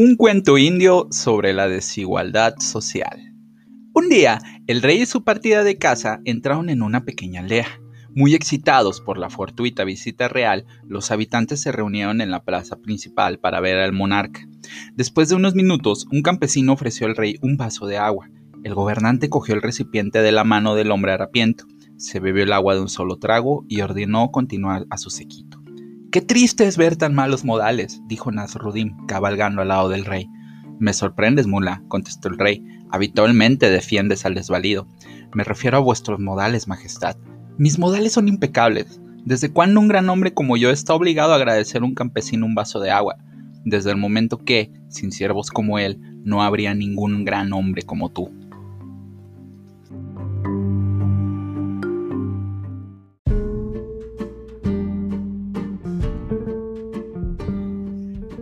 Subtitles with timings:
[0.00, 3.34] Un cuento indio sobre la desigualdad social.
[3.94, 4.38] Un día,
[4.68, 7.66] el rey y su partida de caza entraron en una pequeña aldea.
[8.14, 13.40] Muy excitados por la fortuita visita real, los habitantes se reunieron en la plaza principal
[13.40, 14.46] para ver al monarca.
[14.94, 18.30] Después de unos minutos, un campesino ofreció al rey un vaso de agua.
[18.62, 21.64] El gobernante cogió el recipiente de la mano del hombre harapiento,
[21.98, 25.60] se bebió el agua de un solo trago y ordenó continuar a su sequito.
[26.10, 30.26] Qué triste es ver tan malos modales, dijo Nasruddin, cabalgando al lado del rey.
[30.78, 32.64] Me sorprendes, mula, contestó el rey.
[32.90, 34.86] Habitualmente defiendes al desvalido.
[35.34, 37.16] Me refiero a vuestros modales, majestad.
[37.58, 39.00] Mis modales son impecables.
[39.24, 42.54] ¿Desde cuándo un gran hombre como yo está obligado a agradecer a un campesino un
[42.54, 43.16] vaso de agua?
[43.64, 48.30] Desde el momento que, sin siervos como él, no habría ningún gran hombre como tú.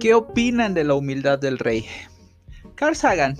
[0.06, 1.84] ¿Qué opinan de la humildad del rey?
[2.76, 3.36] Carl Sagan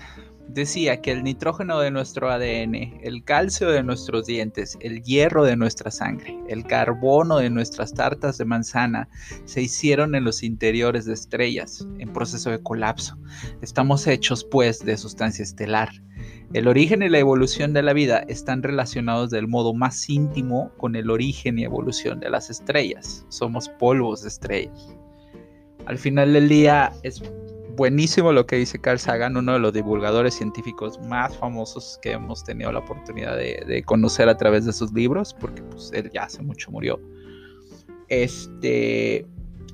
[0.48, 5.54] decía que el nitrógeno de nuestro ADN, el calcio de nuestros dientes, el hierro de
[5.54, 9.08] nuestra sangre, el carbono de nuestras tartas de manzana
[9.44, 13.16] se hicieron en los interiores de estrellas en proceso de colapso.
[13.62, 15.90] Estamos hechos pues de sustancia estelar.
[16.52, 20.96] El origen y la evolución de la vida están relacionados del modo más íntimo con
[20.96, 23.24] el origen y evolución de las estrellas.
[23.28, 24.96] Somos polvos de estrellas.
[25.86, 27.22] Al final del día es
[27.76, 32.42] buenísimo lo que dice Carl Sagan, uno de los divulgadores científicos más famosos que hemos
[32.42, 36.42] tenido la oportunidad de, conocer a través de sus libros, porque pues, él ya hace
[36.42, 37.00] mucho murió.
[38.08, 39.26] Este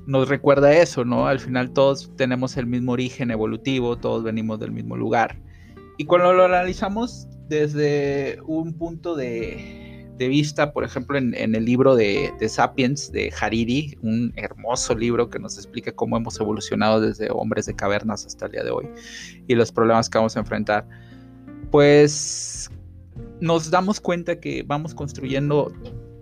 [0.05, 1.27] nos recuerda eso, ¿no?
[1.27, 5.39] Al final todos tenemos el mismo origen evolutivo, todos venimos del mismo lugar.
[5.97, 9.82] Y cuando lo analizamos desde un punto de,
[10.17, 15.39] de vista, por ejemplo, en, el libro de, Sapiens de Hariri, un hermoso libro que
[15.39, 18.87] nos explica cómo hemos evolucionado desde hombres de cavernas hasta el día de hoy
[19.47, 20.87] y los problemas que vamos a enfrentar,
[21.71, 22.69] pues
[23.41, 25.73] nos damos cuenta que vamos construyendo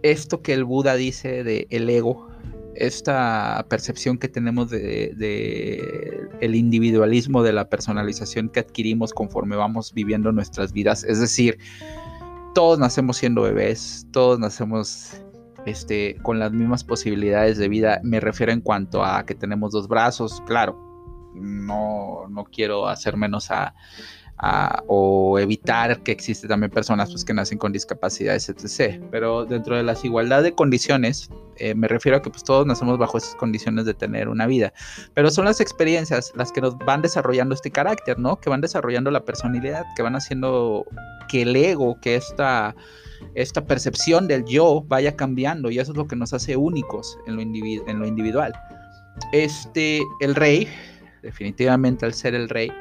[0.04, 2.30] esto que el Buda dice de el ego,
[2.76, 9.94] esta percepción que tenemos de, de, el individualismo, de la personalización que adquirimos conforme vamos
[9.94, 11.58] viviendo nuestras vidas, es decir,
[12.54, 15.22] todos nacemos siendo bebés, todos nacemos
[15.66, 18.00] este, con las mismas posibilidades de vida.
[18.04, 20.78] Me refiero en cuanto a que tenemos dos brazos, claro.
[21.34, 23.74] No, no quiero hacer menos a,
[24.88, 29.02] o evitar que existen también personas pues, que nacen con discapacidades, etc.
[29.12, 32.98] Pero dentro de las igualdad de condiciones, eh, me refiero a que pues, todos nacemos
[32.98, 34.74] bajo esas condiciones de tener una vida.
[35.14, 38.40] Pero son las experiencias las que nos van desarrollando este carácter, ¿no?
[38.40, 40.86] Que van desarrollando la personalidad, que van haciendo
[41.30, 42.76] que el ego, que esta,
[43.36, 47.36] esta percepción del yo vaya cambiando y eso es lo que nos hace únicos en
[47.36, 48.54] lo, en lo individual.
[49.34, 50.68] Este, el rey,
[51.22, 52.72] definitivamente al ser el rey,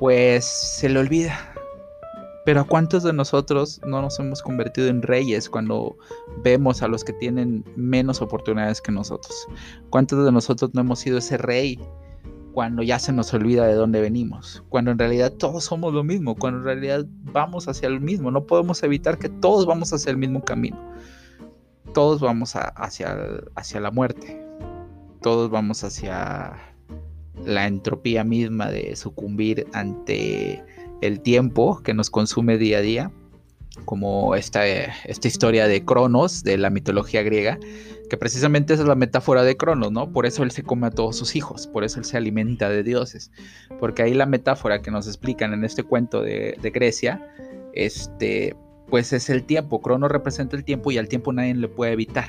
[0.00, 1.38] pues se le olvida.
[2.46, 5.94] Pero ¿a cuántos de nosotros no nos hemos convertido en reyes cuando
[6.42, 9.46] vemos a los que tienen menos oportunidades que nosotros?
[9.90, 11.78] ¿Cuántos de nosotros no hemos sido ese rey
[12.54, 14.64] cuando ya se nos olvida de dónde venimos?
[14.70, 18.30] Cuando en realidad todos somos lo mismo, cuando en realidad vamos hacia lo mismo.
[18.30, 20.78] No podemos evitar que todos vamos hacia el mismo camino.
[21.92, 23.18] Todos vamos hacia,
[23.54, 24.42] hacia la muerte.
[25.20, 26.56] Todos vamos hacia
[27.44, 30.62] la entropía misma de sucumbir ante
[31.00, 33.12] el tiempo que nos consume día a día,
[33.84, 37.58] como esta, esta historia de Cronos de la mitología griega,
[38.08, 40.12] que precisamente es la metáfora de Cronos, ¿no?
[40.12, 42.82] Por eso él se come a todos sus hijos, por eso él se alimenta de
[42.82, 43.30] dioses,
[43.78, 47.24] porque ahí la metáfora que nos explican en este cuento de, de Grecia,
[47.72, 48.56] este,
[48.90, 49.80] pues es el tiempo.
[49.80, 52.28] Cronos representa el tiempo y al tiempo nadie le puede evitar.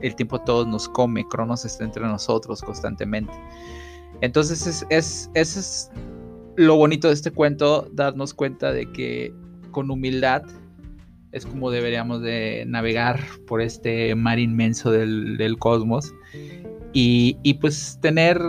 [0.00, 3.32] El tiempo todos nos come, Cronos está entre nosotros constantemente.
[4.20, 5.90] Entonces es, es, es
[6.56, 9.32] lo bonito de este cuento, darnos cuenta de que
[9.70, 10.42] con humildad
[11.32, 16.12] es como deberíamos de navegar por este mar inmenso del, cosmos
[16.92, 18.40] y, y, pues tener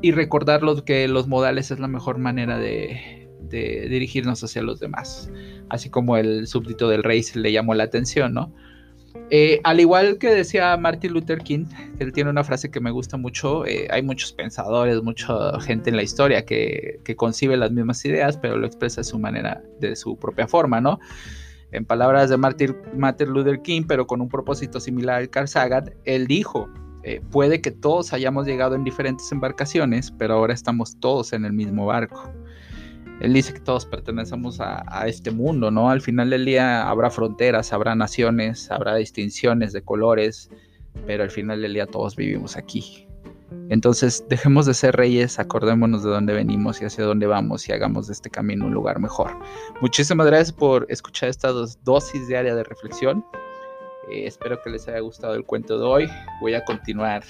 [0.00, 5.30] y recordar que los modales es la mejor manera de, de dirigirnos hacia los demás,
[5.70, 8.54] así como el súbdito del rey se le llamó la atención, ¿no?
[9.30, 11.66] Eh, al igual que decía Martin Luther King,
[11.98, 15.96] él tiene una frase que me gusta mucho, eh, hay muchos pensadores, mucha gente en
[15.96, 20.16] la historia que, concibe las mismas ideas, pero lo expresa de su manera, de su
[20.16, 20.98] propia forma, ¿no?
[21.70, 22.76] En palabras de Martin,
[23.28, 26.68] Luther King, pero con un propósito similar al Carl Sagan, él dijo,
[27.02, 31.52] eh, puede que todos hayamos llegado en diferentes embarcaciones, pero ahora estamos todos en el
[31.52, 32.30] mismo barco.
[33.20, 35.90] Él dice que todos pertenecemos a, este mundo, ¿no?
[35.90, 40.50] Al final del día habrá fronteras, habrá naciones, habrá distinciones de colores,
[41.06, 43.06] pero al final del día todos vivimos aquí.
[43.70, 48.08] Entonces, dejemos de ser reyes, acordémonos de dónde venimos y hacia dónde vamos y hagamos
[48.08, 49.30] de este camino un lugar mejor.
[49.80, 53.24] Muchísimas gracias por escuchar esta dosis diaria de reflexión.
[54.10, 56.08] Eh, espero que les haya gustado el cuento de hoy.
[56.40, 57.22] Voy a continuar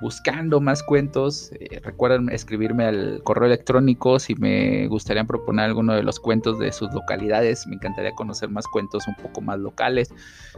[0.00, 1.50] buscando más cuentos.
[1.60, 6.72] Eh, recuerden escribirme al correo electrónico si me gustaría proponer alguno de los cuentos de
[6.72, 7.66] sus localidades.
[7.66, 10.12] Me encantaría conocer más cuentos un poco más locales.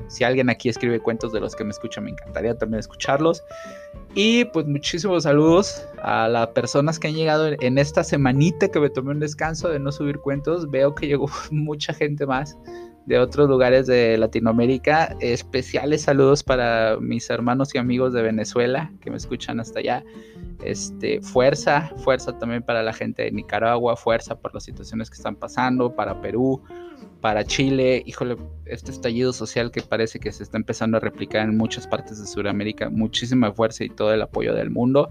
[0.08, 3.42] Si alguien aquí escribe cuentos de los que me escuchan, me encantaría también escucharlos.
[4.14, 8.90] Y pues muchísimos saludos a las personas que han llegado en esta semanita que me
[8.90, 10.70] tomé un descanso de no subir cuentos.
[10.70, 12.56] Veo que llegó mucha gente más
[13.06, 15.16] de otros lugares de Latinoamérica.
[15.20, 20.04] Especiales saludos para mis hermanos y amigos de Venezuela que me escuchan hasta allá.
[20.62, 25.36] Este, fuerza, fuerza también para la gente de Nicaragua, fuerza por las situaciones que están
[25.36, 26.62] pasando, para Perú,
[27.20, 28.02] para Chile.
[28.06, 28.36] Híjole,
[28.66, 32.26] este estallido social que parece que se está empezando a replicar en muchas partes de
[32.26, 32.90] Sudamérica.
[32.90, 35.10] Muchísima fuerza y todo el apoyo del mundo.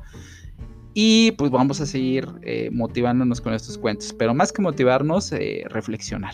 [0.94, 5.64] Y pues vamos a seguir eh, motivándonos con estos cuentos, pero más que motivarnos, eh,
[5.70, 6.34] reflexionar.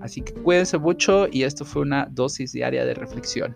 [0.00, 3.54] Así que cuídense mucho y esto fue una dosis diaria de reflexión.